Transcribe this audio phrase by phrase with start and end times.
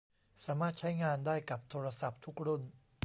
[0.45, 2.61] สามารถใช้งานได้กับโทรศัพท์ทุกรุ่น